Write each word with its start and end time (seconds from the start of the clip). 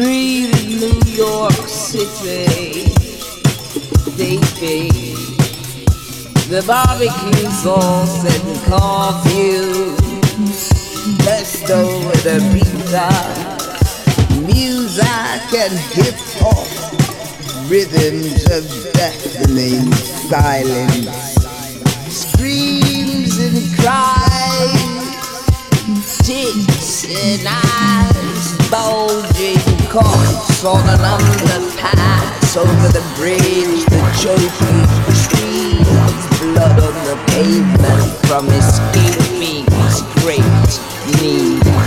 in 0.00 0.78
New 0.78 1.00
York 1.06 1.66
City. 1.66 2.84
Baby, 4.16 4.90
the 6.48 6.62
barbecue 6.66 7.50
sauce 7.50 8.24
and 8.24 8.64
coffee, 8.66 9.94
pesto 11.24 11.98
with 12.06 12.26
a 12.26 12.38
pizza, 12.52 13.08
music 14.46 15.54
and 15.54 15.78
hip 15.94 16.14
hop, 16.38 16.68
rhythms 17.68 18.44
of 18.50 18.92
deafening 18.92 19.92
silence, 20.30 21.08
screams 22.08 23.38
and 23.38 23.58
cries, 23.78 24.84
tits 26.24 27.04
and 27.04 27.46
eyes, 27.48 28.70
bulging 28.70 29.77
cocks 29.88 30.64
on 30.64 30.80
an 30.88 31.00
underpass 31.00 32.56
over 32.56 32.88
the 32.92 33.00
bridge, 33.16 33.84
the 33.86 34.00
choking 34.20 34.84
streets, 35.14 36.40
blood 36.40 36.78
on 36.78 36.94
the 37.08 37.16
pavement 37.32 38.26
from 38.26 38.46
his 38.48 38.78
great 40.20 40.42
knees. 41.22 41.77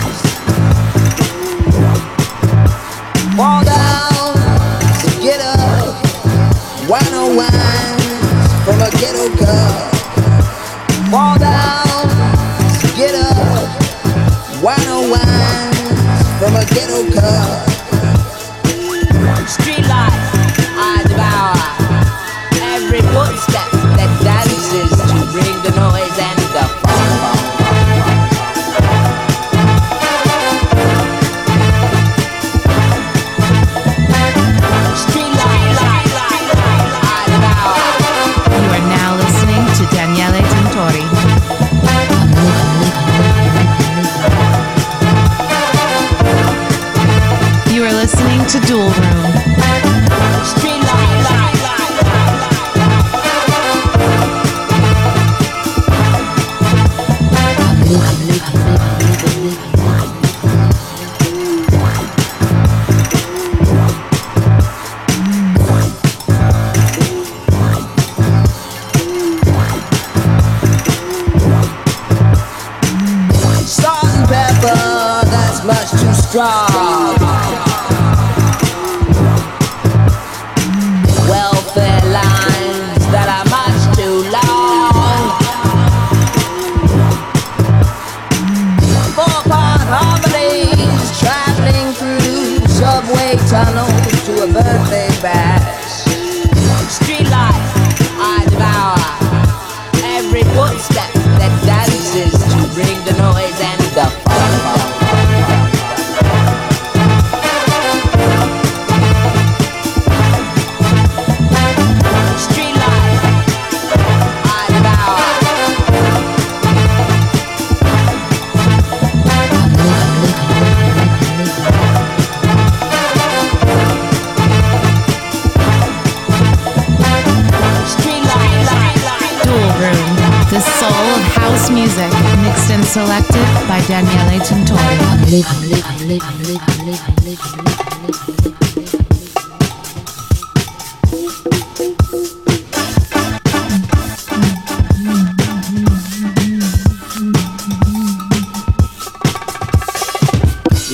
Mixed 132.51 132.71
and 132.71 132.85
selected 132.85 133.45
by 133.67 133.81
Daniele 133.87 134.39
Tintori. 134.41 135.01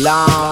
long 0.04 0.47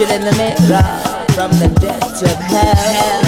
reflection 0.00 0.16
in 0.16 0.24
the 0.24 0.36
mirror 0.36 0.82
from 1.34 1.50
the 1.58 1.68
depths 1.80 2.22
of 2.22 2.36
hell. 2.36 3.20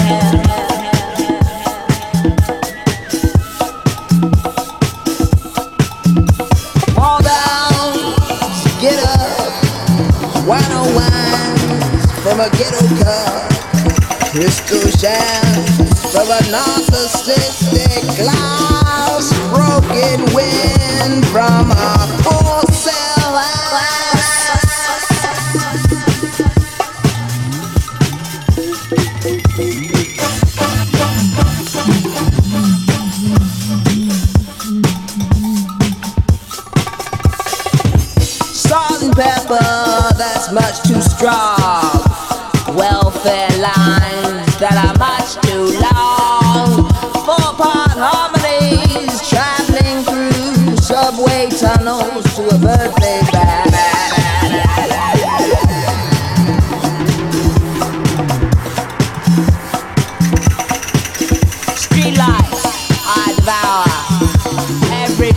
Fall 6.95 7.21
down, 7.21 7.93
get 8.81 8.99
up, 9.03 10.47
wine 10.47 10.71
on 10.71 10.95
wine 10.95 11.57
from 12.21 12.39
a 12.39 12.49
ghetto 12.51 12.87
cup, 13.03 13.51
crystal 14.31 14.89
shines 14.99 16.11
from 16.11 16.27
a 16.29 16.39
narcissistic 16.49 18.03
glass, 18.17 19.31
broken 19.49 20.33
wind 20.33 21.25
from 21.27 21.71
a 21.71 22.02
tunnels 51.63 52.25
to 52.35 52.43
a 52.49 52.59
birthday 52.59 53.21
bash. 53.31 53.63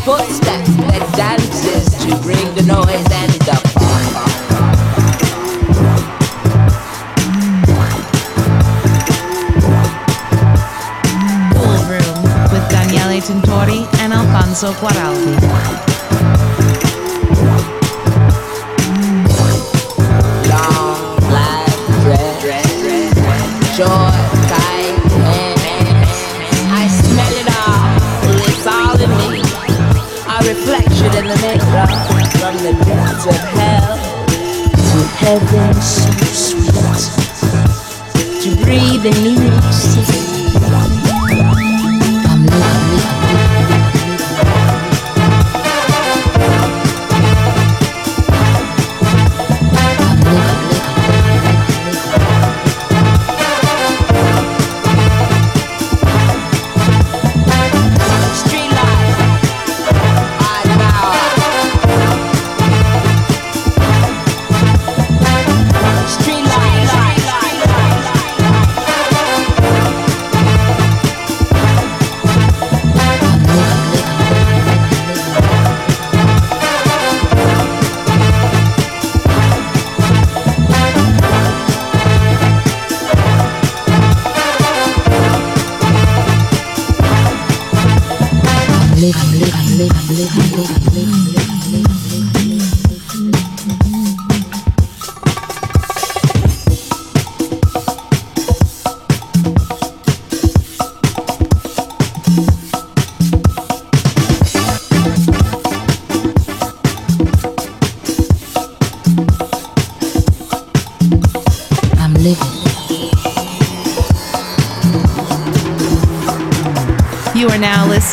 Footstep 0.07 0.65
that 0.87 1.03
dances 1.17 1.91
to 1.99 2.15
bring 2.23 2.55
the 2.55 2.63
noise 2.63 3.09
and 3.11 3.33
the 3.43 3.57
fun. 3.75 4.05
Dual 11.51 11.83
Room 11.91 12.23
with 12.53 12.65
Daniele 12.71 13.21
Tintori 13.21 13.81
and 13.99 14.13
Alfonso 14.13 14.71
Guaraldi. 14.75 15.86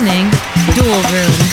listening 0.04 0.30
Dual 0.76 1.02
Room. 1.12 1.53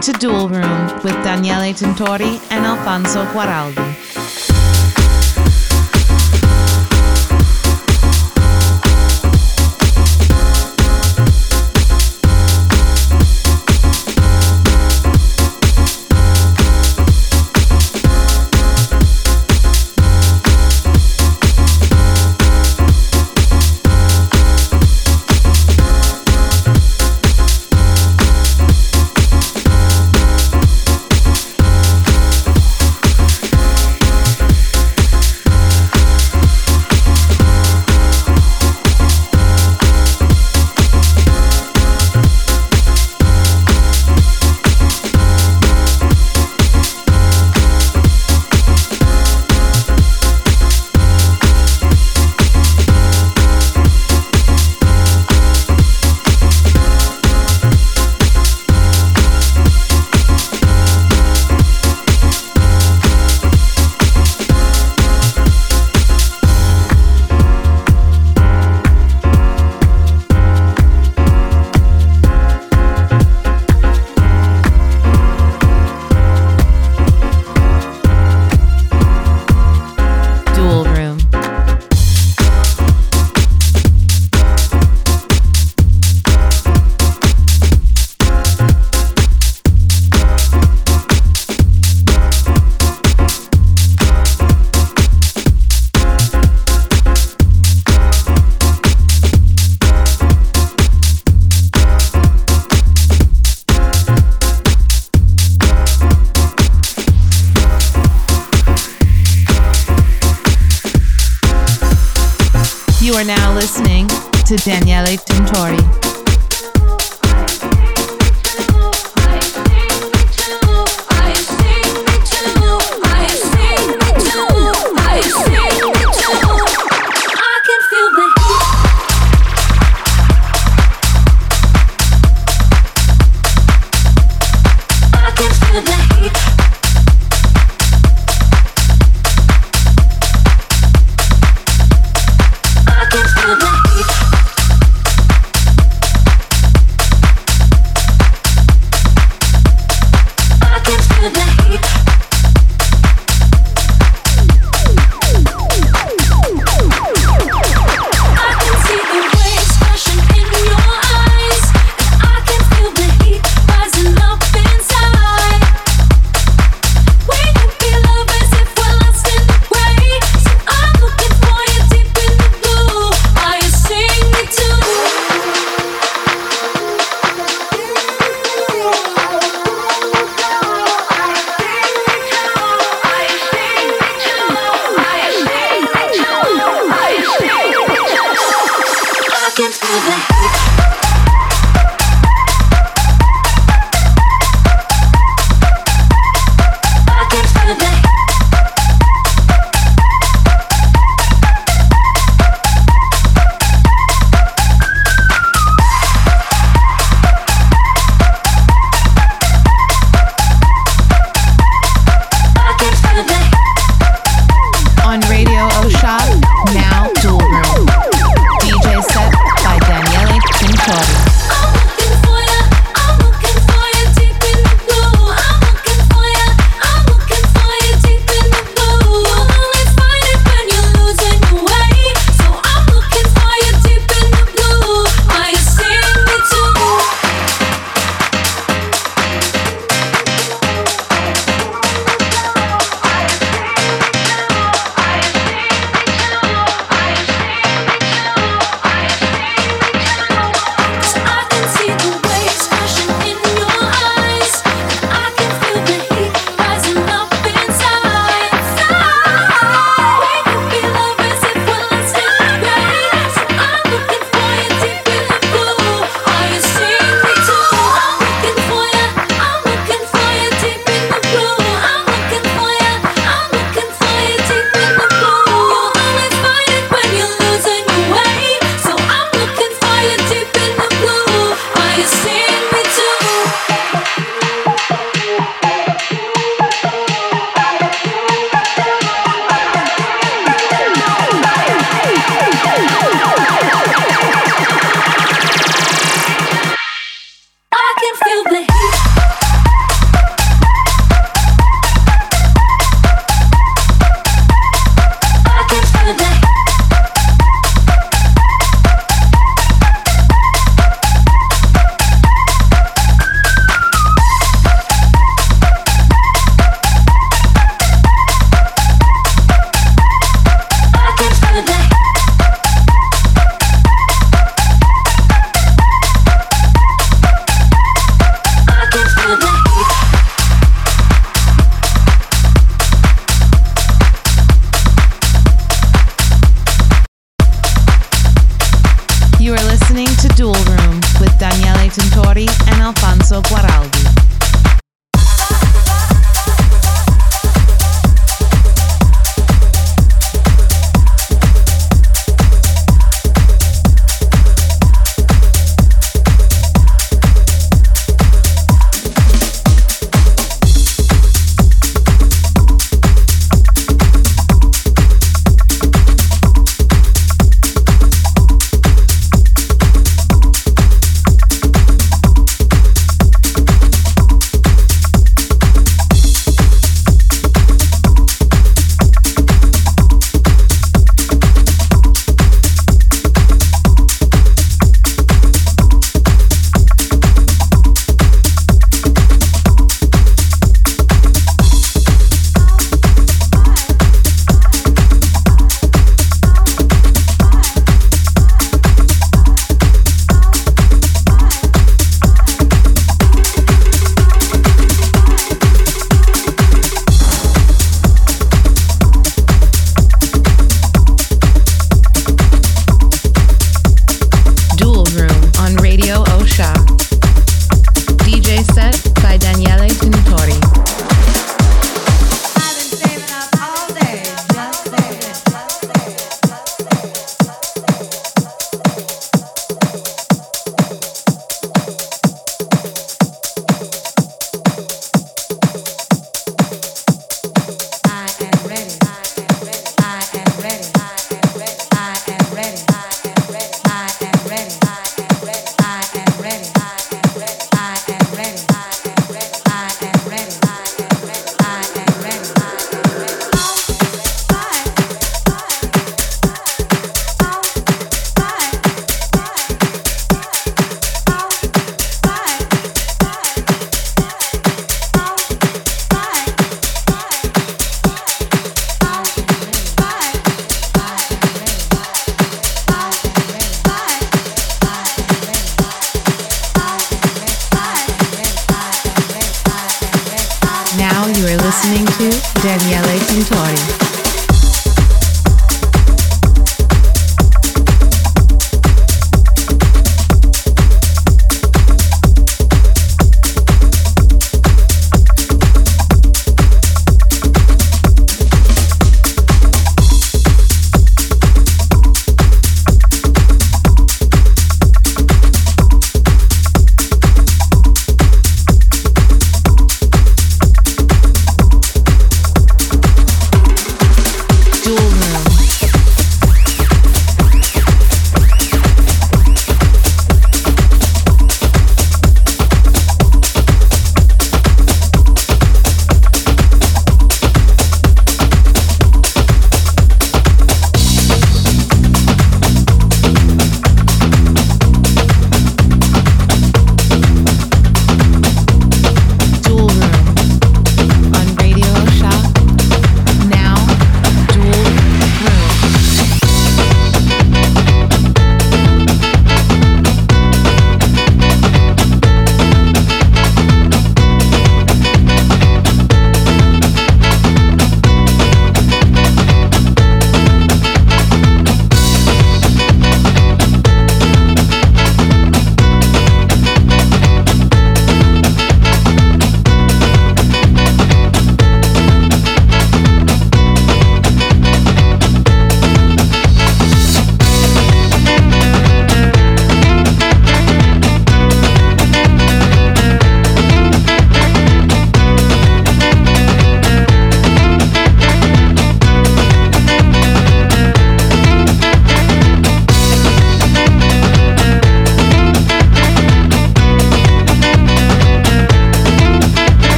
To 0.00 0.12
Dual 0.12 0.48
Room 0.48 0.86
with 1.02 1.14
Daniele 1.24 1.74
Tintori 1.74 2.40
and 2.50 2.64
Alfonso 2.64 3.24
Guaraldi. 3.32 3.97